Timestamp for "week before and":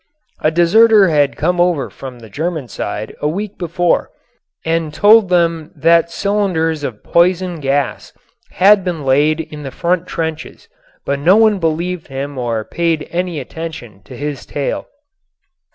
3.27-4.91